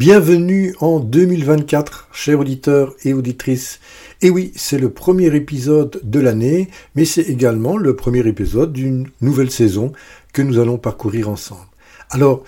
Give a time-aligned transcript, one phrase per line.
[0.00, 3.80] Bienvenue en 2024, chers auditeurs et auditrices.
[4.22, 9.10] Et oui, c'est le premier épisode de l'année, mais c'est également le premier épisode d'une
[9.20, 9.92] nouvelle saison
[10.32, 11.68] que nous allons parcourir ensemble.
[12.08, 12.44] Alors,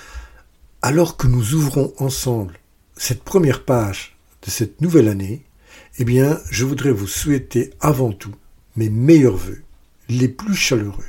[0.81, 2.59] alors que nous ouvrons ensemble
[2.97, 4.17] cette première page
[4.47, 5.43] de cette nouvelle année,
[5.99, 8.35] eh bien, je voudrais vous souhaiter avant tout
[8.77, 9.61] mes meilleurs voeux,
[10.09, 11.05] les plus chaleureux,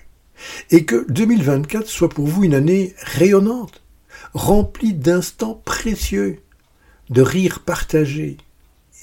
[0.71, 3.82] et que 2024 soit pour vous une année rayonnante,
[4.33, 6.39] rempli d'instants précieux,
[7.09, 8.37] de rires partagés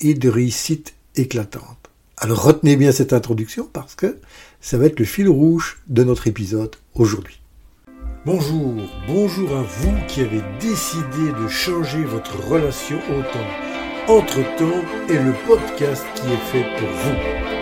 [0.01, 1.91] et de réussites éclatantes.
[2.17, 4.19] Alors retenez bien cette introduction parce que
[4.61, 7.41] ça va être le fil rouge de notre épisode aujourd'hui.
[8.27, 8.75] Bonjour,
[9.07, 14.13] bonjour à vous qui avez décidé de changer votre relation au temps.
[14.13, 17.60] Entre-temps est le podcast qui est fait pour vous.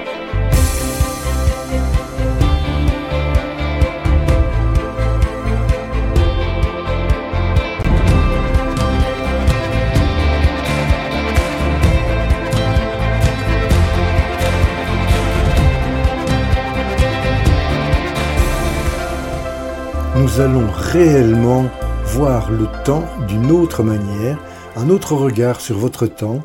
[20.41, 21.69] Allons réellement
[22.05, 24.39] voir le temps d'une autre manière,
[24.77, 26.43] un autre regard sur votre temps,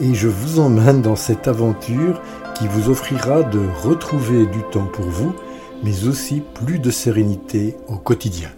[0.00, 2.22] et je vous emmène dans cette aventure
[2.56, 5.34] qui vous offrira de retrouver du temps pour vous,
[5.82, 8.50] mais aussi plus de sérénité au quotidien.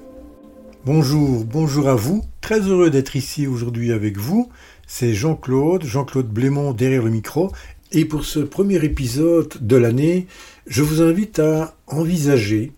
[0.85, 4.51] Bonjour, bonjour à vous, très heureux d'être ici aujourd'hui avec vous.
[4.87, 7.51] C'est Jean-Claude, Jean-Claude Blémont derrière le micro,
[7.91, 10.29] et pour ce premier épisode de l'année,
[10.69, 12.73] je vous invite à envisager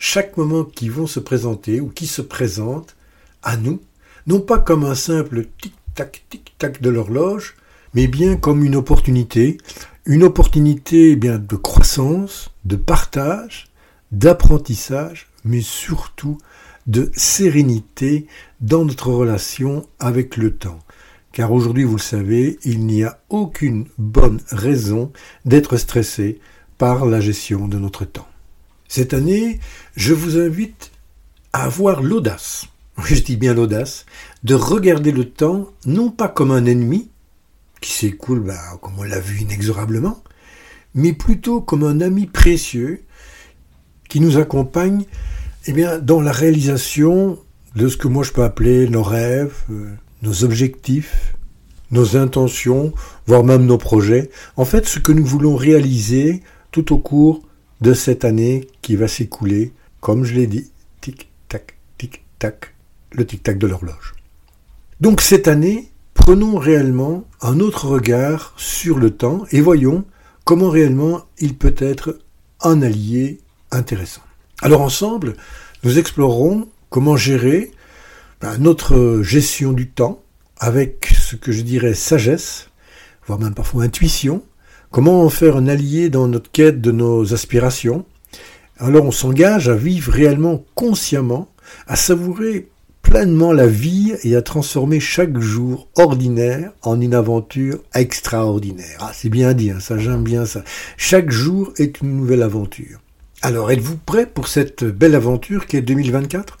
[0.00, 2.96] chaque moment qui vont se présenter ou qui se présentent
[3.42, 3.80] à nous,
[4.26, 7.54] non pas comme un simple tic-tac, tic-tac de l'horloge,
[7.94, 9.58] mais bien comme une opportunité,
[10.06, 13.68] une opportunité eh bien de croissance, de partage,
[14.10, 16.38] d'apprentissage, mais surtout
[16.86, 18.26] de sérénité
[18.62, 20.78] dans notre relation avec le temps.
[21.32, 25.12] Car aujourd'hui, vous le savez, il n'y a aucune bonne raison
[25.44, 26.40] d'être stressé
[26.78, 28.29] par la gestion de notre temps.
[28.90, 29.60] Cette année,
[29.94, 30.90] je vous invite
[31.52, 32.66] à avoir l'audace,
[33.04, 34.04] je dis bien l'audace,
[34.42, 37.08] de regarder le temps non pas comme un ennemi,
[37.80, 40.24] qui s'écoule bah, comme on l'a vu inexorablement,
[40.96, 43.04] mais plutôt comme un ami précieux
[44.08, 45.04] qui nous accompagne
[45.66, 47.38] eh bien, dans la réalisation
[47.76, 51.36] de ce que moi je peux appeler nos rêves, euh, nos objectifs,
[51.92, 52.92] nos intentions,
[53.28, 54.30] voire même nos projets.
[54.56, 57.44] En fait, ce que nous voulons réaliser tout au cours
[57.80, 60.70] de cette année qui va s'écouler, comme je l'ai dit,
[61.00, 62.74] tic-tac, tic-tac,
[63.12, 64.14] le tic-tac de l'horloge.
[65.00, 70.04] Donc cette année, prenons réellement un autre regard sur le temps et voyons
[70.44, 72.18] comment réellement il peut être
[72.60, 73.40] un allié
[73.70, 74.22] intéressant.
[74.62, 75.36] Alors ensemble,
[75.84, 77.70] nous explorerons comment gérer
[78.40, 80.22] ben, notre gestion du temps
[80.58, 82.68] avec ce que je dirais sagesse,
[83.26, 84.42] voire même parfois intuition,
[84.92, 88.04] Comment en faire un allié dans notre quête de nos aspirations?
[88.76, 91.48] Alors on s'engage à vivre réellement consciemment,
[91.86, 92.66] à savourer
[93.00, 98.98] pleinement la vie et à transformer chaque jour ordinaire en une aventure extraordinaire.
[98.98, 100.64] Ah, c'est bien dit, hein, ça j'aime bien ça.
[100.96, 102.98] Chaque jour est une nouvelle aventure.
[103.42, 106.58] Alors, êtes-vous prêt pour cette belle aventure qui est 2024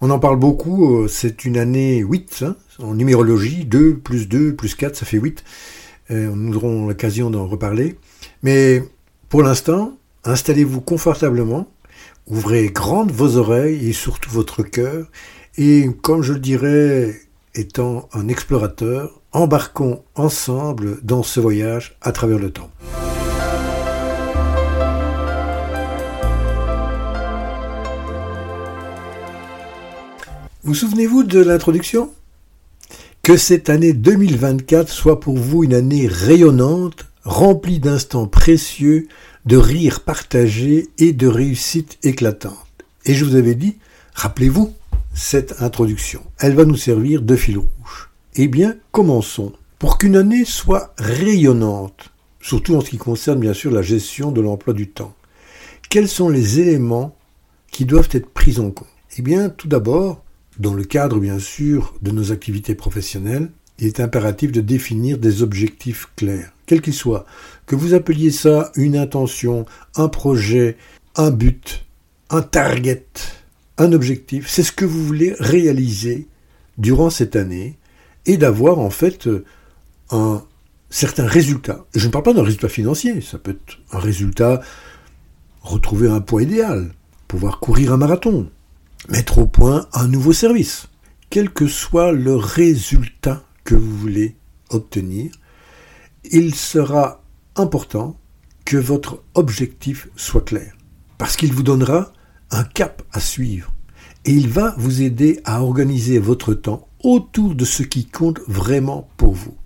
[0.00, 4.54] On en parle beaucoup, euh, c'est une année 8, hein, en numérologie, 2 plus 2
[4.54, 5.42] plus 4, ça fait 8
[6.10, 7.98] nous aurons l'occasion d'en reparler.
[8.42, 8.82] Mais
[9.28, 11.66] pour l'instant, installez-vous confortablement,
[12.26, 15.10] ouvrez grandes vos oreilles et surtout votre cœur,
[15.56, 17.14] et comme je le dirais,
[17.54, 22.70] étant un explorateur, embarquons ensemble dans ce voyage à travers le temps.
[30.62, 32.10] Vous souvenez-vous de l'introduction?
[33.24, 39.08] Que cette année 2024 soit pour vous une année rayonnante, remplie d'instants précieux,
[39.46, 42.54] de rires partagés et de réussites éclatantes.
[43.06, 43.78] Et je vous avais dit,
[44.12, 44.74] rappelez-vous
[45.14, 46.20] cette introduction.
[46.38, 48.10] Elle va nous servir de fil rouge.
[48.34, 49.54] Eh bien, commençons.
[49.78, 52.12] Pour qu'une année soit rayonnante,
[52.42, 55.14] surtout en ce qui concerne bien sûr la gestion de l'emploi du temps,
[55.88, 57.16] quels sont les éléments
[57.72, 58.86] qui doivent être pris en compte?
[59.16, 60.22] Eh bien, tout d'abord,
[60.58, 65.42] dans le cadre, bien sûr, de nos activités professionnelles, il est impératif de définir des
[65.42, 67.26] objectifs clairs, quels qu'ils soient.
[67.66, 69.66] Que vous appeliez ça une intention,
[69.96, 70.76] un projet,
[71.16, 71.84] un but,
[72.30, 73.06] un target,
[73.78, 76.28] un objectif, c'est ce que vous voulez réaliser
[76.78, 77.78] durant cette année
[78.26, 79.28] et d'avoir en fait
[80.10, 80.42] un
[80.90, 81.84] certain résultat.
[81.94, 84.60] Je ne parle pas d'un résultat financier, ça peut être un résultat,
[85.62, 86.92] retrouver un poids idéal,
[87.26, 88.48] pouvoir courir un marathon,
[89.08, 90.88] mettre au point un nouveau service.
[91.30, 94.36] Quel que soit le résultat que vous voulez
[94.70, 95.32] obtenir,
[96.30, 97.22] il sera
[97.56, 98.18] important
[98.64, 100.74] que votre objectif soit clair,
[101.18, 102.12] parce qu'il vous donnera
[102.50, 103.72] un cap à suivre,
[104.24, 109.08] et il va vous aider à organiser votre temps autour de ce qui compte vraiment
[109.16, 109.56] pour vous.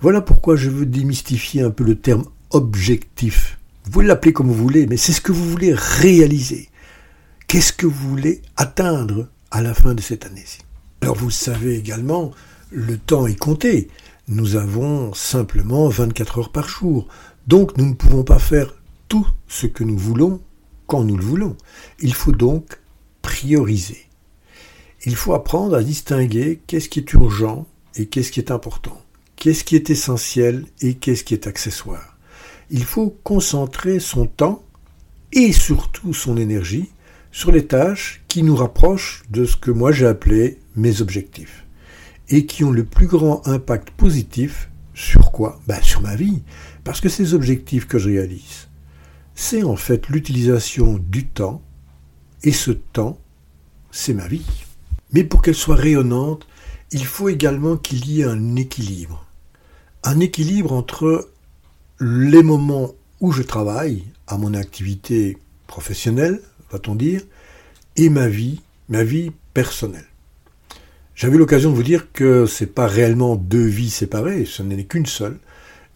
[0.00, 3.58] Voilà pourquoi je veux démystifier un peu le terme objectif.
[3.84, 6.69] Vous pouvez l'appeler comme vous voulez, mais c'est ce que vous voulez réaliser.
[7.50, 10.60] Qu'est-ce que vous voulez atteindre à la fin de cette année-ci?
[11.00, 12.30] Alors vous savez également,
[12.70, 13.88] le temps est compté.
[14.28, 17.08] Nous avons simplement 24 heures par jour.
[17.48, 18.72] Donc nous ne pouvons pas faire
[19.08, 20.40] tout ce que nous voulons
[20.86, 21.56] quand nous le voulons.
[21.98, 22.78] Il faut donc
[23.20, 24.06] prioriser.
[25.04, 29.02] Il faut apprendre à distinguer qu'est-ce qui est urgent et qu'est-ce qui est important,
[29.34, 32.16] qu'est-ce qui est essentiel et qu'est-ce qui est accessoire.
[32.70, 34.62] Il faut concentrer son temps
[35.32, 36.90] et surtout son énergie
[37.32, 41.66] sur les tâches qui nous rapprochent de ce que moi j'ai appelé mes objectifs
[42.28, 45.60] et qui ont le plus grand impact positif sur quoi?
[45.66, 46.42] Ben, Sur ma vie.
[46.84, 48.68] Parce que ces objectifs que je réalise,
[49.34, 51.62] c'est en fait l'utilisation du temps
[52.42, 53.18] et ce temps,
[53.90, 54.46] c'est ma vie.
[55.12, 56.46] Mais pour qu'elle soit rayonnante,
[56.92, 59.26] il faut également qu'il y ait un équilibre.
[60.04, 61.30] Un équilibre entre
[62.00, 67.22] les moments où je travaille à mon activité professionnelle, va-t-on dire,
[67.96, 70.06] et ma vie, ma vie personnelle.
[71.14, 74.84] J'avais l'occasion de vous dire que ce n'est pas réellement deux vies séparées, ce n'est
[74.84, 75.38] qu'une seule,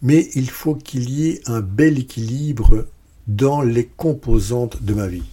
[0.01, 2.85] mais il faut qu'il y ait un bel équilibre
[3.27, 5.23] dans les composantes de ma vie.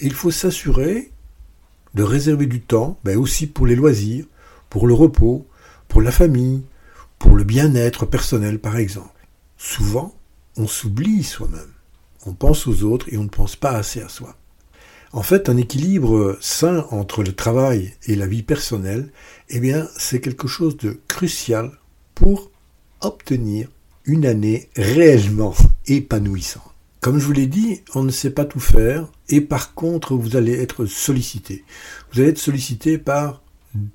[0.00, 1.10] il faut s'assurer
[1.94, 4.24] de réserver du temps, mais ben aussi pour les loisirs,
[4.70, 5.48] pour le repos,
[5.88, 6.62] pour la famille,
[7.18, 9.26] pour le bien-être personnel par exemple.
[9.56, 10.14] Souvent,
[10.56, 11.72] on s'oublie soi-même.
[12.24, 14.37] On pense aux autres et on ne pense pas assez à soi.
[15.12, 19.10] En fait, un équilibre sain entre le travail et la vie personnelle,
[19.48, 21.72] eh bien, c'est quelque chose de crucial
[22.14, 22.50] pour
[23.00, 23.68] obtenir
[24.04, 25.54] une année réellement
[25.86, 26.74] épanouissante.
[27.00, 30.36] Comme je vous l'ai dit, on ne sait pas tout faire et par contre, vous
[30.36, 31.64] allez être sollicité.
[32.12, 33.42] Vous allez être sollicité par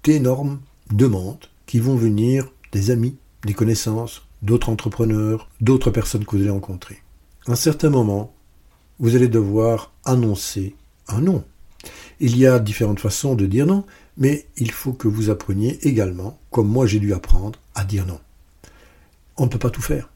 [0.04, 0.62] d'énormes
[0.92, 6.51] demandes qui vont venir des amis, des connaissances, d'autres entrepreneurs, d'autres personnes que vous allez
[6.51, 7.04] rencontrer.
[7.45, 8.33] À un certain moment,
[9.00, 10.75] vous allez devoir annoncer
[11.08, 11.44] un non.
[12.20, 13.86] Il y a différentes façons de dire non,
[14.18, 18.20] mais il faut que vous appreniez également, comme moi j'ai dû apprendre, à dire non.
[19.38, 20.10] On ne peut pas tout faire.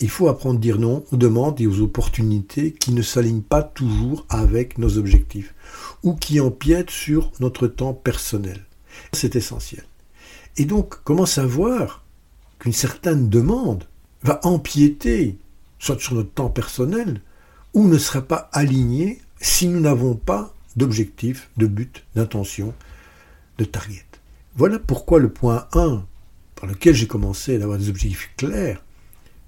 [0.00, 3.62] Il faut apprendre à dire non aux demandes et aux opportunités qui ne s'alignent pas
[3.62, 5.54] toujours avec nos objectifs
[6.04, 8.64] ou qui empiètent sur notre temps personnel.
[9.12, 9.84] C'est essentiel.
[10.56, 12.04] Et donc, comment savoir
[12.58, 13.84] qu'une certaine demande
[14.22, 15.38] va empiéter
[15.78, 17.20] soit sur notre temps personnel
[17.74, 22.74] ou ne sera pas alignée si nous n'avons pas d'objectif, de but, d'intention,
[23.58, 24.04] de target.
[24.56, 26.04] Voilà pourquoi le point 1,
[26.56, 28.82] par lequel j'ai commencé d'avoir des objectifs clairs,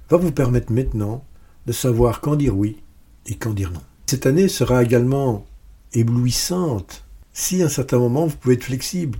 [0.09, 1.25] va vous permettre maintenant
[1.67, 2.79] de savoir quand dire oui
[3.27, 3.83] et quand dire non.
[4.07, 5.47] Cette année sera également
[5.93, 9.19] éblouissante si à un certain moment vous pouvez être flexible.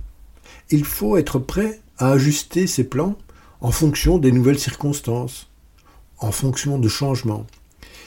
[0.69, 3.17] Il faut être prêt à ajuster ses plans
[3.61, 5.49] en fonction des nouvelles circonstances,
[6.17, 7.47] en fonction de changements.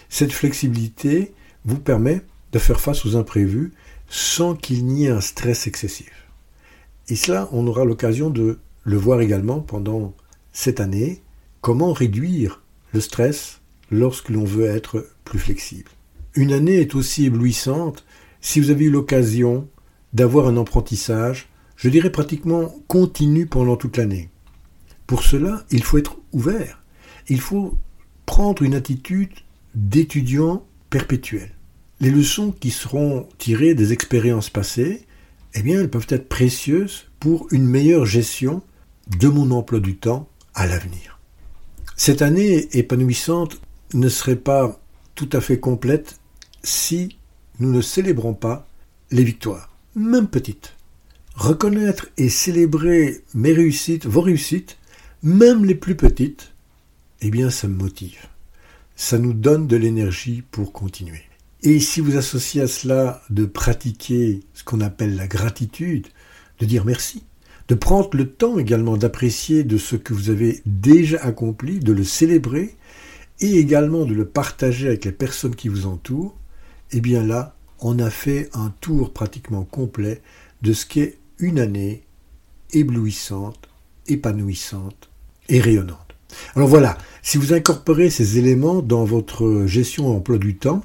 [0.08, 1.32] Cette flexibilité
[1.64, 2.22] vous permet
[2.54, 3.72] de faire face aux imprévus
[4.08, 6.28] sans qu'il n'y ait un stress excessif.
[7.08, 10.14] Et cela, on aura l'occasion de le voir également pendant
[10.52, 11.20] cette année,
[11.60, 12.62] comment réduire
[12.92, 15.90] le stress lorsque l'on veut être plus flexible.
[16.34, 18.06] Une année est aussi éblouissante
[18.40, 19.68] si vous avez eu l'occasion
[20.12, 24.30] d'avoir un apprentissage, je dirais pratiquement continu pendant toute l'année.
[25.08, 26.84] Pour cela, il faut être ouvert.
[27.28, 27.76] Il faut
[28.26, 29.32] prendre une attitude
[29.74, 31.53] d'étudiant perpétuel
[32.04, 35.06] les leçons qui seront tirées des expériences passées,
[35.54, 38.60] eh bien, elles peuvent être précieuses pour une meilleure gestion
[39.18, 41.18] de mon emploi du temps à l'avenir.
[41.96, 43.58] Cette année épanouissante
[43.94, 44.78] ne serait pas
[45.14, 46.20] tout à fait complète
[46.62, 47.16] si
[47.58, 48.68] nous ne célébrons pas
[49.10, 50.74] les victoires, même petites.
[51.34, 54.76] Reconnaître et célébrer mes réussites, vos réussites,
[55.22, 56.52] même les plus petites,
[57.22, 58.26] eh bien ça me motive.
[58.94, 61.22] Ça nous donne de l'énergie pour continuer.
[61.66, 66.08] Et si vous associez à cela de pratiquer ce qu'on appelle la gratitude,
[66.58, 67.22] de dire merci,
[67.68, 72.04] de prendre le temps également d'apprécier de ce que vous avez déjà accompli, de le
[72.04, 72.76] célébrer,
[73.40, 76.36] et également de le partager avec les personnes qui vous entourent,
[76.92, 80.20] eh bien là, on a fait un tour pratiquement complet
[80.60, 82.02] de ce qu'est une année
[82.74, 83.70] éblouissante,
[84.06, 85.08] épanouissante
[85.48, 86.14] et rayonnante.
[86.56, 90.84] Alors voilà, si vous incorporez ces éléments dans votre gestion et emploi du temps,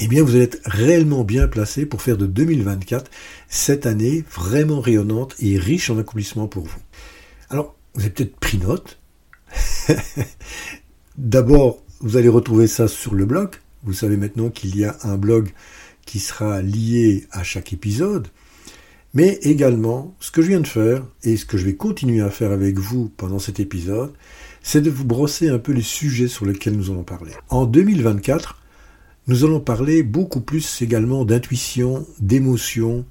[0.00, 3.10] eh bien vous allez être réellement bien placé pour faire de 2024
[3.48, 6.80] cette année vraiment rayonnante et riche en accomplissements pour vous.
[7.50, 8.98] Alors, vous avez peut-être pris note.
[11.18, 13.56] D'abord, vous allez retrouver ça sur le blog.
[13.82, 15.50] Vous savez maintenant qu'il y a un blog
[16.04, 18.28] qui sera lié à chaque épisode.
[19.14, 22.30] Mais également, ce que je viens de faire, et ce que je vais continuer à
[22.30, 24.12] faire avec vous pendant cet épisode,
[24.62, 27.32] c'est de vous brosser un peu les sujets sur lesquels nous allons parler.
[27.48, 28.60] En 2024,
[29.28, 33.04] nous allons parler beaucoup plus également d'intuition, d'émotion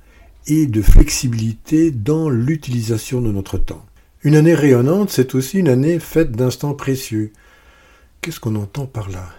[0.47, 3.85] et de flexibilité dans l'utilisation de notre temps.
[4.23, 7.31] Une année rayonnante, c'est aussi une année faite d'instants précieux.
[8.21, 9.29] Qu'est-ce qu'on entend par là?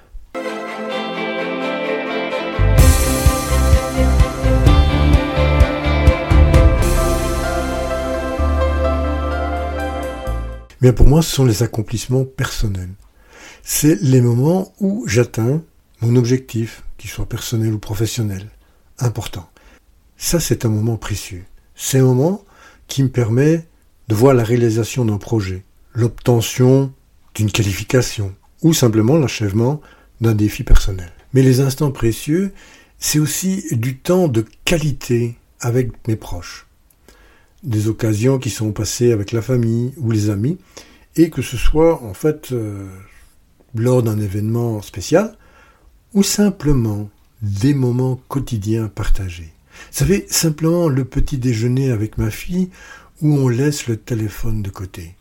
[10.81, 12.95] Bien pour moi, ce sont les accomplissements personnels.
[13.65, 15.61] C'est les moments où j'atteins
[16.01, 18.49] mon objectif, qu'il soit personnel ou professionnel,
[18.99, 19.49] important.
[20.17, 21.45] Ça, c'est un moment précieux.
[21.75, 22.45] C'est un moment
[22.87, 23.67] qui me permet
[24.09, 25.65] de voir la réalisation d'un projet,
[25.95, 26.93] l'obtention
[27.35, 29.81] d'une qualification ou simplement l'achèvement
[30.21, 31.13] d'un défi personnel.
[31.35, 32.53] Mais les instants précieux,
[32.99, 36.69] c'est aussi du temps de qualité avec mes proches
[37.63, 40.59] des occasions qui sont passées avec la famille ou les amis,
[41.17, 42.87] et que ce soit en fait euh,
[43.75, 45.37] lors d'un événement spécial
[46.15, 47.09] ou simplement
[47.43, 49.53] des moments quotidiens partagés.
[49.91, 52.71] Vous savez, simplement le petit déjeuner avec ma fille
[53.23, 55.15] où on laisse le téléphone de côté,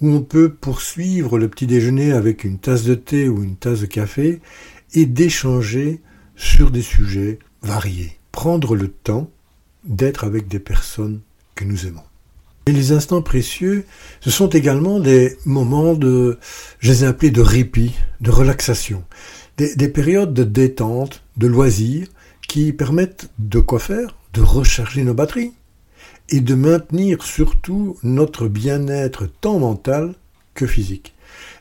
[0.00, 3.80] où on peut poursuivre le petit déjeuner avec une tasse de thé ou une tasse
[3.80, 4.40] de café
[4.94, 6.00] et d'échanger
[6.36, 8.18] sur des sujets variés.
[8.32, 9.30] Prendre le temps
[9.84, 11.20] d'être avec des personnes
[11.64, 12.02] nous aimons.
[12.66, 13.84] Et les instants précieux,
[14.20, 16.38] ce sont également des moments de,
[16.78, 19.02] je les ai appelés de répit, de relaxation,
[19.60, 22.08] des, des périodes de détente, de loisirs,
[22.48, 24.16] qui permettent de quoi faire?
[24.32, 25.52] De recharger nos batteries
[26.30, 30.14] et de maintenir surtout notre bien-être tant mental
[30.54, 31.12] que physique.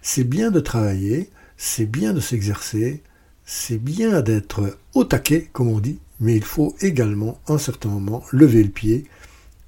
[0.01, 3.03] C'est bien de travailler, c'est bien de s'exercer,
[3.43, 7.89] c'est bien d'être au taquet, comme on dit, mais il faut également, à un certain
[7.89, 9.07] moment, lever le pied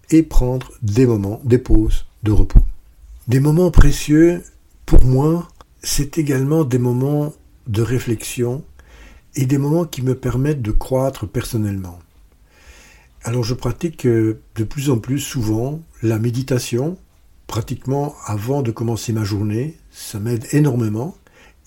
[0.09, 2.63] et prendre des moments, des pauses de repos.
[3.27, 4.41] Des moments précieux,
[4.85, 5.49] pour moi,
[5.83, 7.33] c'est également des moments
[7.67, 8.63] de réflexion
[9.35, 11.99] et des moments qui me permettent de croître personnellement.
[13.23, 16.97] Alors je pratique euh, de plus en plus souvent la méditation,
[17.47, 21.15] pratiquement avant de commencer ma journée, ça m'aide énormément,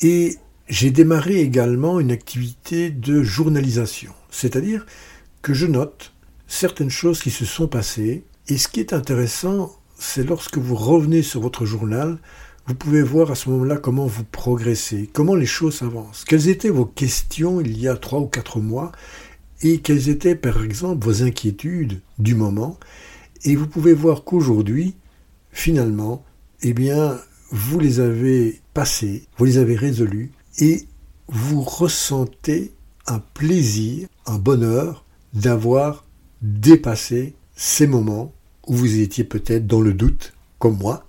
[0.00, 0.36] et
[0.68, 4.86] j'ai démarré également une activité de journalisation, c'est-à-dire
[5.42, 6.12] que je note
[6.46, 8.24] certaines choses qui se sont passées.
[8.48, 12.18] Et ce qui est intéressant, c'est lorsque vous revenez sur votre journal,
[12.66, 16.70] vous pouvez voir à ce moment-là comment vous progressez, comment les choses avancent, quelles étaient
[16.70, 18.92] vos questions il y a trois ou quatre mois,
[19.62, 22.78] et quelles étaient par exemple vos inquiétudes du moment,
[23.44, 24.94] et vous pouvez voir qu'aujourd'hui,
[25.50, 26.24] finalement,
[26.62, 27.18] eh bien,
[27.50, 30.86] vous les avez passées, vous les avez résolues, et
[31.28, 32.72] vous ressentez
[33.06, 35.04] un plaisir, un bonheur
[35.34, 36.04] d'avoir
[36.40, 38.32] dépassé ces moments
[38.66, 41.06] où vous étiez peut-être dans le doute, comme moi.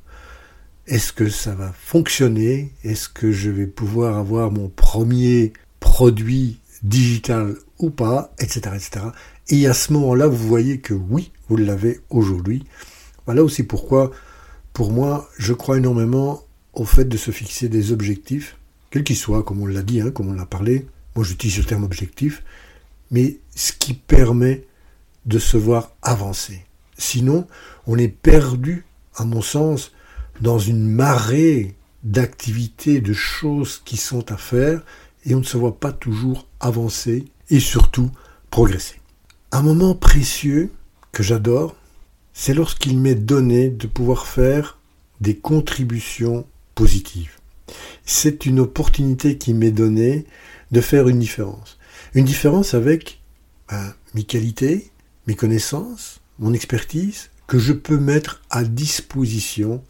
[0.88, 2.72] Est-ce que ça va fonctionner?
[2.84, 8.34] Est-ce que je vais pouvoir avoir mon premier produit digital ou pas?
[8.38, 8.60] Etc.
[8.76, 9.08] etc.
[9.50, 12.66] Et à ce moment-là, vous voyez que oui, vous l'avez aujourd'hui.
[13.26, 14.12] Voilà aussi pourquoi,
[14.74, 18.58] pour moi, je crois énormément au fait de se fixer des objectifs,
[18.92, 20.86] quels qu'ils soient, comme on l'a dit, hein, comme on l'a parlé.
[21.16, 22.44] Moi, j'utilise le terme objectif,
[23.10, 24.66] mais ce qui permet
[25.26, 26.64] de se voir avancer.
[26.96, 27.48] Sinon,
[27.88, 29.92] on est perdu, à mon sens,
[30.42, 34.84] dans une marée d'activités, de choses qui sont à faire,
[35.26, 38.12] et on ne se voit pas toujours avancer et surtout
[38.52, 39.00] progresser.
[39.52, 40.72] Un moment précieux
[41.12, 41.76] que j'adore,
[42.34, 44.78] c'est lorsqu'il m'est donné de pouvoir faire
[45.22, 47.38] des contributions positives.
[48.06, 50.26] C'est une opportunité qui m'est donnée
[50.72, 51.80] de faire une différence.
[52.14, 53.22] Une différence avec
[53.70, 54.92] ben, mes qualités,
[55.28, 59.84] mes connaissances, mon expertise, que je peux mettre à disposition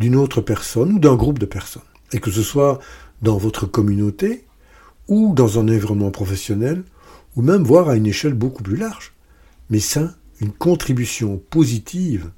[0.00, 1.82] d'une autre personne ou d'un groupe de personnes.
[2.12, 2.80] Et que ce soit
[3.22, 4.46] dans votre communauté
[5.06, 6.82] ou dans un environnement professionnel
[7.36, 9.12] ou même voire à une échelle beaucoup plus large.
[9.68, 12.30] Mais ça, une contribution positive,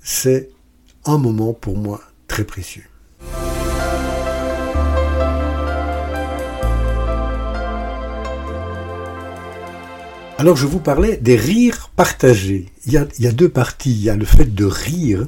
[0.00, 0.48] c'est
[1.04, 2.84] un moment pour moi très précieux.
[10.38, 12.66] Alors je vous parlais des rires partagés.
[12.86, 13.92] Il y, a, il y, a, deux parties.
[13.92, 15.26] Il y a le fait de rire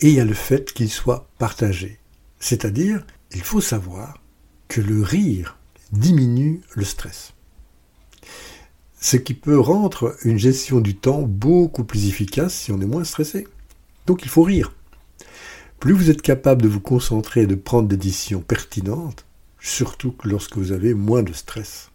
[0.00, 1.98] et il y a le fait qu'il soit partagé.
[2.38, 4.22] C'est-à-dire, il faut savoir
[4.68, 5.58] que le rire
[5.92, 7.32] diminue le stress.
[9.00, 13.04] Ce qui peut rendre une gestion du temps beaucoup plus efficace si on est moins
[13.04, 13.46] stressé.
[14.06, 14.72] Donc il faut rire.
[15.80, 19.24] Plus vous êtes capable de vous concentrer et de prendre des décisions pertinentes,
[19.60, 21.90] surtout lorsque vous avez moins de stress.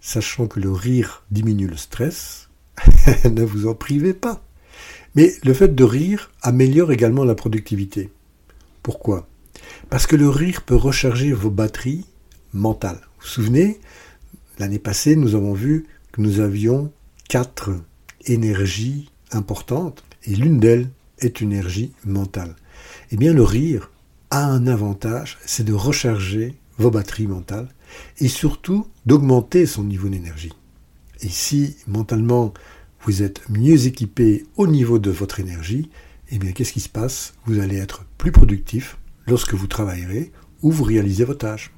[0.00, 2.48] Sachant que le rire diminue le stress,
[3.30, 4.42] ne vous en privez pas.
[5.14, 8.10] Mais le fait de rire améliore également la productivité.
[8.82, 9.28] Pourquoi?
[9.88, 12.06] Parce que le rire peut recharger vos batteries
[12.52, 13.00] mentales.
[13.00, 13.80] Vous vous souvenez,
[14.58, 16.92] l'année passée, nous avons vu que nous avions
[17.28, 17.70] quatre
[18.26, 22.56] énergies importantes, et l'une d'elles est une énergie mentale.
[23.10, 23.90] Eh bien, le rire
[24.30, 27.68] a un avantage, c'est de recharger vos batteries mentales
[28.18, 30.52] et surtout d'augmenter son niveau d'énergie.
[31.20, 32.54] Et si mentalement
[33.02, 35.90] vous êtes mieux équipé au niveau de votre énergie,
[36.30, 37.34] eh bien qu'est-ce qui se passe?
[37.46, 41.72] Vous allez être plus productif lorsque vous travaillerez ou vous réalisez vos tâches.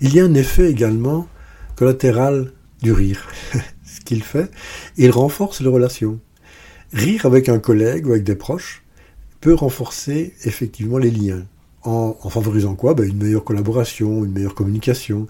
[0.00, 1.28] Il y a un effet également
[1.76, 3.28] collatéral du rire.
[3.84, 4.50] Ce qu'il fait,
[4.96, 6.20] il renforce les relations.
[6.92, 8.82] Rire avec un collègue ou avec des proches
[9.40, 11.44] peut renforcer effectivement les liens.
[11.82, 12.94] En, favorisant quoi?
[12.94, 15.26] Ben, Une meilleure collaboration, une meilleure communication.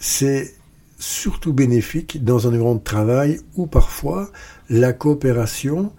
[0.00, 0.55] C'est
[0.98, 4.30] surtout bénéfique dans un environnement de travail où parfois
[4.68, 5.92] la coopération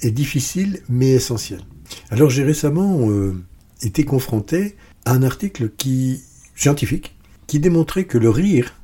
[0.00, 1.62] est difficile mais essentielle.
[2.10, 3.34] Alors j'ai récemment euh,
[3.82, 6.22] été confronté à un article qui,
[6.54, 8.74] scientifique qui démontrait que le rire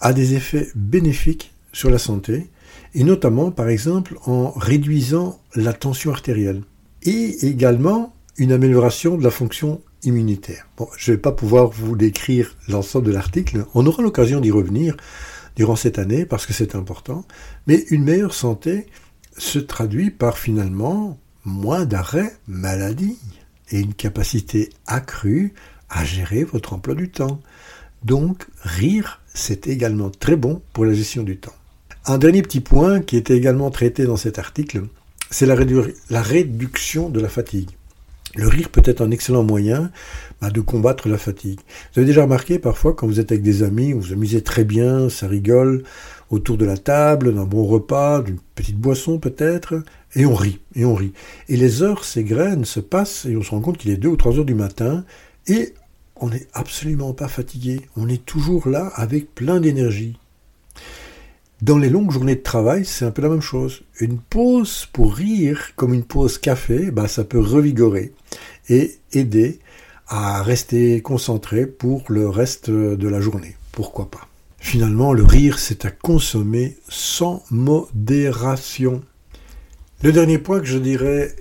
[0.00, 2.50] a des effets bénéfiques sur la santé,
[2.94, 6.62] et notamment par exemple en réduisant la tension artérielle,
[7.02, 10.68] et également une amélioration de la fonction immunitaire.
[10.96, 14.96] Je ne vais pas pouvoir vous décrire l'ensemble de l'article, on aura l'occasion d'y revenir
[15.56, 17.24] durant cette année parce que c'est important,
[17.66, 18.86] mais une meilleure santé
[19.36, 23.18] se traduit par finalement moins d'arrêts maladie
[23.70, 25.54] et une capacité accrue
[25.88, 27.40] à gérer votre emploi du temps.
[28.04, 31.54] Donc, rire, c'est également très bon pour la gestion du temps.
[32.04, 34.84] Un dernier petit point qui était également traité dans cet article,
[35.30, 37.70] c'est la, réduction de la fatigue.
[38.34, 39.90] Le rire peut être un excellent moyen
[40.40, 41.60] bah, de combattre la fatigue.
[41.92, 44.64] Vous avez déjà remarqué parfois quand vous êtes avec des amis, vous vous amusez très
[44.64, 45.84] bien, ça rigole
[46.30, 49.82] autour de la table, d'un bon repas, d'une petite boisson peut-être,
[50.14, 51.12] et on rit, et on rit.
[51.48, 54.16] Et les heures s'égrènent, se passent, et on se rend compte qu'il est 2 ou
[54.16, 55.04] 3 heures du matin,
[55.46, 55.72] et
[56.16, 57.82] on n'est absolument pas fatigué.
[57.96, 60.18] On est toujours là avec plein d'énergie.
[61.62, 63.82] Dans les longues journées de travail, c'est un peu la même chose.
[63.98, 68.12] Une pause pour rire, comme une pause café, bah, ça peut revigorer
[68.68, 69.58] et aider
[70.06, 73.56] à rester concentré pour le reste de la journée.
[73.72, 74.28] Pourquoi pas?
[74.58, 79.02] Finalement, le rire, c'est à consommer sans modération.
[80.02, 81.34] Le dernier point que je dirais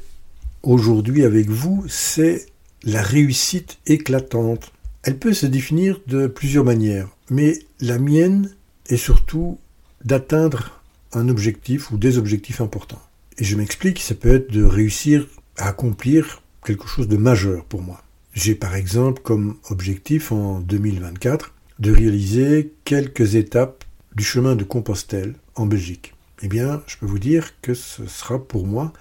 [0.64, 2.46] aujourd'hui avec vous, c'est
[2.84, 4.72] la réussite éclatante.
[5.04, 8.56] Elle peut se définir de plusieurs manières, mais la mienne
[8.88, 9.58] est surtout
[10.06, 10.82] d'atteindre
[11.14, 13.02] un objectif ou des objectifs importants.
[13.38, 17.82] Et je m'explique, ça peut être de réussir à accomplir quelque chose de majeur pour
[17.82, 18.02] moi.
[18.34, 23.84] J'ai par exemple comme objectif en 2024 de réaliser quelques étapes
[24.16, 26.14] du chemin de Compostelle en Belgique.
[26.42, 28.94] Eh bien, je peux vous dire que ce sera pour moi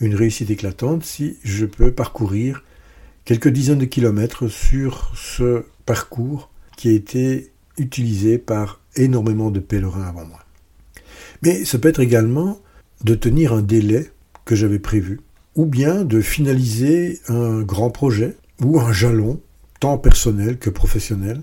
[0.00, 2.64] une réussite éclatante si je peux parcourir
[3.24, 10.06] quelques dizaines de kilomètres sur ce parcours qui a été utilisé par énormément de pèlerins
[10.06, 10.45] avant moi.
[11.42, 12.60] Mais ça peut être également
[13.04, 14.10] de tenir un délai
[14.44, 15.20] que j'avais prévu,
[15.54, 19.40] ou bien de finaliser un grand projet, ou un jalon,
[19.80, 21.42] tant personnel que professionnel,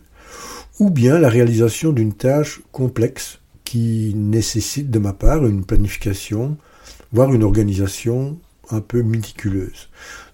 [0.80, 6.58] ou bien la réalisation d'une tâche complexe qui nécessite de ma part une planification,
[7.12, 9.90] voire une organisation un peu méticuleuse.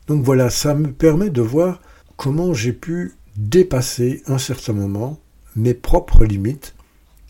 [0.08, 1.82] Donc voilà, ça me permet de voir
[2.18, 5.20] comment j'ai pu dépasser un certain moment
[5.56, 6.76] mes propres limites,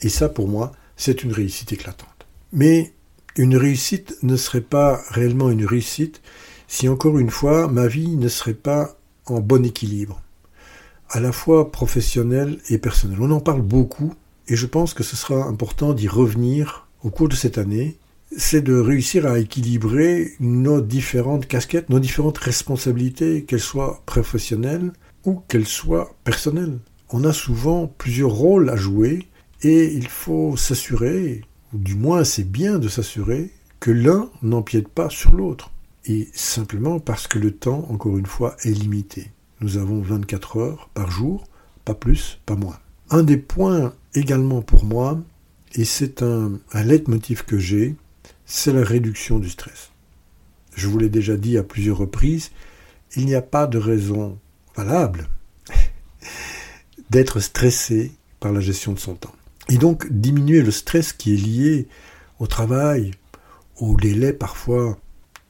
[0.02, 2.09] et ça pour moi, c'est une réussite éclatante.
[2.52, 2.94] Mais
[3.38, 6.22] une réussite ne serait pas réellement une réussite
[6.68, 10.22] si encore une fois ma vie ne serait pas en bon équilibre,
[11.10, 13.18] à la fois professionnel et personnel.
[13.22, 14.14] On en parle beaucoup
[14.48, 17.98] et je pense que ce sera important d'y revenir au cours de cette année.
[18.36, 24.92] C'est de réussir à équilibrer nos différentes casquettes, nos différentes responsabilités, qu'elles soient professionnelles
[25.26, 26.80] ou qu'elles soient personnelles.
[27.10, 29.28] On a souvent plusieurs rôles à jouer
[29.64, 31.42] et il faut s'assurer
[31.74, 35.72] ou du moins c'est bien de s'assurer que l'un n'empiète pas sur l'autre.
[36.06, 39.32] Et simplement parce que le temps, encore une fois, est limité.
[39.62, 41.48] Nous avons 24 heures par jour,
[41.86, 42.80] pas plus, pas moins.
[43.10, 45.20] Un des points également pour moi,
[45.76, 47.96] et c'est un, un leitmotiv que j'ai,
[48.46, 49.92] c'est la réduction du stress.
[50.76, 52.52] Je vous l'ai déjà dit à plusieurs reprises,
[53.16, 54.38] il n'y a pas de raison
[54.76, 55.28] valable
[57.10, 59.34] d'être stressé par la gestion de son temps.
[59.70, 61.88] Et donc diminuer le stress qui est lié
[62.40, 63.12] au travail,
[63.78, 64.98] aux délais parfois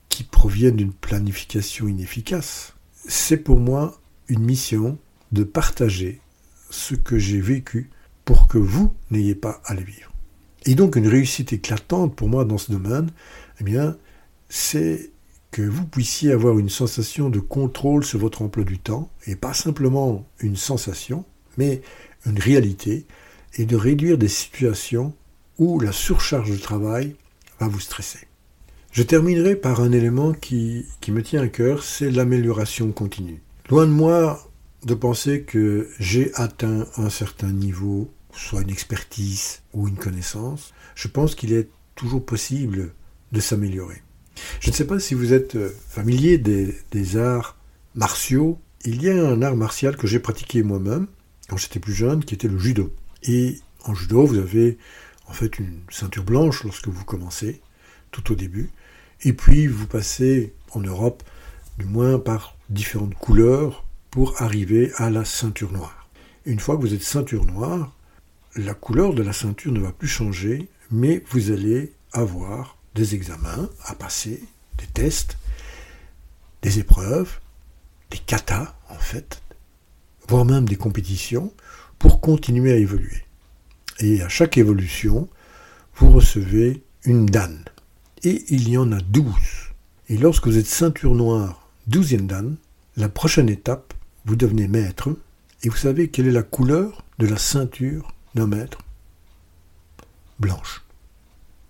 [0.09, 2.73] qui proviennent d'une planification inefficace.
[3.07, 4.97] c'est pour moi une mission
[5.31, 6.19] de partager
[6.69, 7.89] ce que j'ai vécu
[8.25, 10.11] pour que vous n'ayez pas à le vivre.
[10.65, 13.09] Et donc une réussite éclatante pour moi dans ce domaine,
[13.59, 13.97] eh bien,
[14.49, 15.11] c'est
[15.51, 19.53] que vous puissiez avoir une sensation de contrôle sur votre emploi du temps, et pas
[19.53, 21.25] simplement une sensation,
[21.57, 21.81] mais
[22.25, 23.07] une réalité,
[23.55, 25.13] et de réduire des situations
[25.57, 27.15] où la surcharge de travail
[27.59, 28.19] va vous stresser.
[28.91, 33.41] Je terminerai par un élément qui, qui me tient à cœur, c'est l'amélioration continue.
[33.69, 34.49] Loin de moi
[34.85, 41.07] de penser que j'ai atteint un certain niveau, soit une expertise ou une connaissance, je
[41.07, 42.93] pense qu'il est toujours possible
[43.31, 44.01] de s'améliorer.
[44.59, 47.57] Je ne sais pas si vous êtes euh, familier des, des arts
[47.93, 48.57] martiaux.
[48.85, 51.07] Il y a un art martial que j'ai pratiqué moi-même
[51.49, 52.93] quand j'étais plus jeune, qui était le judo.
[53.23, 54.77] Et en judo, vous avez
[55.27, 57.61] en fait une ceinture blanche lorsque vous commencez,
[58.11, 58.71] tout au début.
[59.23, 61.23] Et puis vous passez en Europe,
[61.77, 66.09] du moins par différentes couleurs, pour arriver à la ceinture noire.
[66.45, 67.93] une fois que vous êtes ceinture noire,
[68.55, 73.69] la couleur de la ceinture ne va plus changer, mais vous allez avoir des examens
[73.85, 74.43] à passer,
[74.77, 75.37] des tests,
[76.63, 77.39] des épreuves,
[78.09, 79.43] des katas en fait,
[80.27, 81.53] voire même des compétitions,
[81.99, 83.23] pour continuer à évoluer.
[83.99, 85.29] Et à chaque évolution,
[85.95, 87.63] vous recevez une dan.
[88.23, 89.73] Et il y en a douze.
[90.07, 92.55] Et lorsque vous êtes ceinture noire, douzième dan,
[92.97, 93.93] la prochaine étape,
[94.25, 95.09] vous devenez maître.
[95.63, 98.79] Et vous savez quelle est la couleur de la ceinture d'un maître?
[100.39, 100.83] Blanche.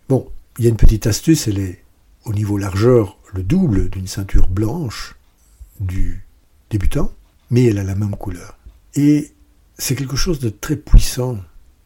[0.08, 1.84] Bon, il y a une petite astuce, elle est
[2.26, 5.16] au niveau largeur le double d'une ceinture blanche
[5.80, 6.26] du
[6.70, 7.12] débutant,
[7.50, 8.58] mais elle a la même couleur.
[8.96, 9.32] Et
[9.80, 11.38] c'est quelque chose de très puissant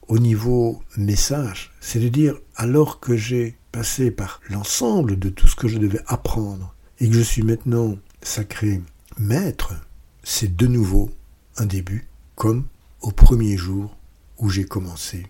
[0.07, 1.71] au niveau message.
[1.79, 6.01] C'est de dire, alors que j'ai passé par l'ensemble de tout ce que je devais
[6.07, 8.81] apprendre et que je suis maintenant sacré
[9.17, 9.75] maître,
[10.23, 11.11] c'est de nouveau
[11.57, 12.65] un début, comme
[13.01, 13.95] au premier jour
[14.39, 15.27] où j'ai commencé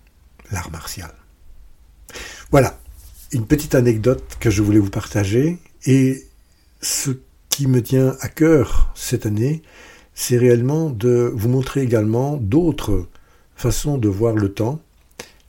[0.50, 1.12] l'art martial.
[2.50, 2.80] Voilà,
[3.32, 5.58] une petite anecdote que je voulais vous partager.
[5.84, 6.26] Et
[6.80, 7.10] ce
[7.50, 9.62] qui me tient à cœur cette année,
[10.14, 13.08] c'est réellement de vous montrer également d'autres
[13.56, 14.80] façons de voir le temps.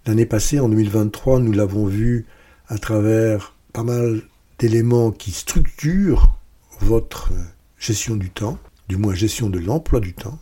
[0.05, 2.25] L'année passée, en 2023, nous l'avons vu
[2.67, 4.23] à travers pas mal
[4.59, 6.35] d'éléments qui structurent
[6.79, 7.31] votre
[7.77, 8.57] gestion du temps,
[8.89, 10.39] du moins gestion de l'emploi du temps.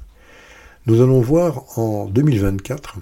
[0.86, 2.97] Nous allons voir en 2024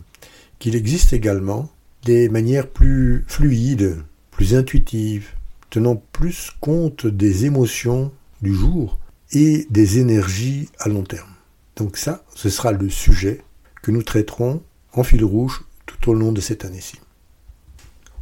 [0.59, 1.69] qu'il existe également
[2.03, 5.29] des manières plus fluides, plus intuitives,
[5.69, 8.97] tenant plus compte des émotions du jour
[9.31, 11.29] et des énergies à long terme.
[11.75, 13.41] Donc ça, ce sera le sujet
[13.81, 14.61] que nous traiterons
[14.93, 16.99] en fil rouge tout au long de cette année-ci.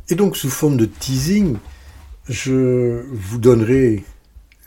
[0.09, 1.57] Et donc sous forme de teasing,
[2.27, 4.03] je vous donnerai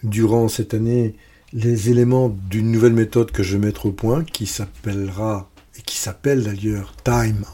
[0.03, 1.15] durant cette année
[1.53, 5.97] les éléments d'une nouvelle méthode que je vais mettre au point qui s'appellera et qui
[5.97, 7.45] s'appelle d'ailleurs Time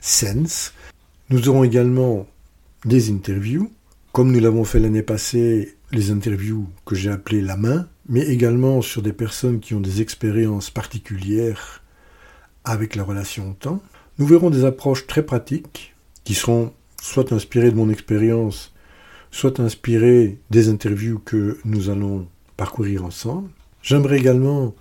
[0.00, 0.74] Sense.
[1.30, 2.26] Nous aurons également
[2.84, 3.70] des interviews,
[4.12, 8.80] comme nous l'avons fait l'année passée, les interviews que j'ai appelées la main, mais également
[8.82, 11.82] sur des personnes qui ont des expériences particulières
[12.64, 13.82] avec la relation au temps.
[14.18, 15.94] Nous verrons des approches très pratiques
[16.24, 18.74] qui seront soit inspirées de mon expérience,
[19.30, 23.50] soit inspirées des interviews que nous allons parcourir ensemble.
[23.82, 24.74] J'aimerais également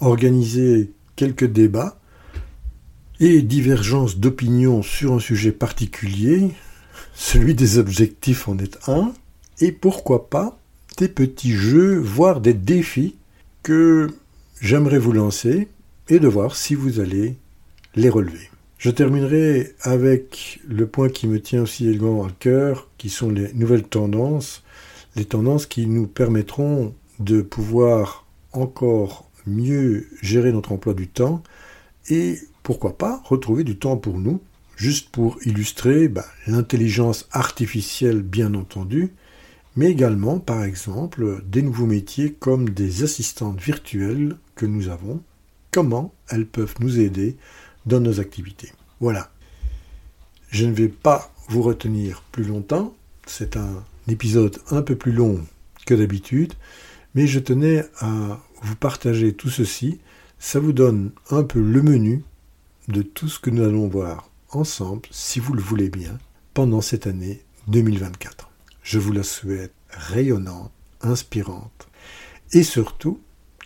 [0.00, 2.00] organiser quelques débats
[3.20, 6.52] et divergences d'opinion sur un sujet particulier.
[7.14, 9.12] Celui des objectifs en est un.
[9.60, 10.58] Et pourquoi pas
[10.98, 13.14] des petits jeux, voire des défis
[13.62, 14.08] que
[14.60, 15.68] j'aimerais vous lancer
[16.08, 17.36] et de voir si vous allez
[17.94, 18.50] les relever.
[18.78, 23.52] Je terminerai avec le point qui me tient aussi également à cœur, qui sont les
[23.52, 24.64] nouvelles tendances,
[25.14, 31.42] les tendances qui nous permettront de pouvoir encore mieux gérer notre emploi du temps
[32.10, 34.40] et pourquoi pas retrouver du temps pour nous,
[34.76, 39.12] juste pour illustrer bah, l'intelligence artificielle bien entendu,
[39.78, 45.22] mais également par exemple des nouveaux métiers comme des assistantes virtuelles que nous avons,
[45.70, 47.36] comment elles peuvent nous aider
[47.86, 48.72] dans nos activités.
[48.98, 49.30] Voilà.
[50.50, 52.92] Je ne vais pas vous retenir plus longtemps,
[53.24, 55.46] c'est un épisode un peu plus long
[55.86, 56.54] que d'habitude,
[57.14, 60.00] mais je tenais à vous partager tout ceci.
[60.40, 62.24] Ça vous donne un peu le menu
[62.88, 66.18] de tout ce que nous allons voir ensemble, si vous le voulez bien,
[66.52, 68.47] pendant cette année 2024.
[68.90, 70.72] Je vous la souhaite rayonnante,
[71.02, 71.88] inspirante,
[72.52, 73.20] et surtout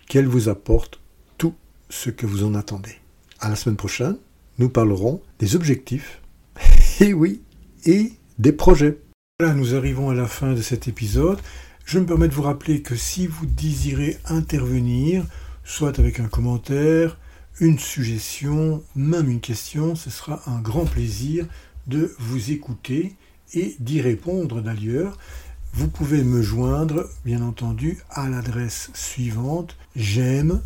[0.09, 0.99] qu'elle vous apporte
[1.37, 1.55] tout
[1.89, 2.97] ce que vous en attendez.
[3.39, 4.17] À la semaine prochaine,
[4.57, 6.21] nous parlerons des objectifs,
[6.99, 7.41] et oui,
[7.85, 8.99] et des projets.
[9.39, 11.39] Voilà, nous arrivons à la fin de cet épisode.
[11.85, 15.23] Je me permets de vous rappeler que si vous désirez intervenir,
[15.63, 17.17] soit avec un commentaire,
[17.61, 21.45] une suggestion, même une question, ce sera un grand plaisir
[21.87, 23.15] de vous écouter
[23.53, 25.17] et d'y répondre d'ailleurs.
[25.73, 30.61] Vous pouvez me joindre, bien entendu, à l'adresse suivante j'aime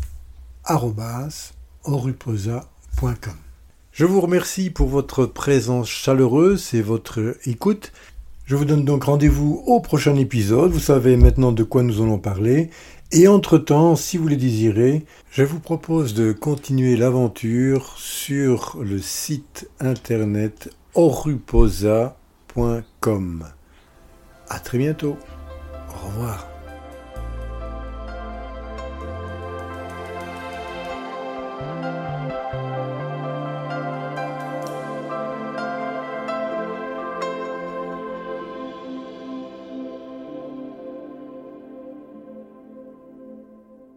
[3.92, 7.92] Je vous remercie pour votre présence chaleureuse et votre écoute.
[8.44, 10.72] Je vous donne donc rendez-vous au prochain épisode.
[10.72, 12.70] Vous savez maintenant de quoi nous allons parler.
[13.10, 19.70] Et entre-temps, si vous le désirez, je vous propose de continuer l'aventure sur le site
[19.80, 22.17] internet oruposa.com.
[24.48, 25.16] À très bientôt.
[25.88, 26.57] Au revoir.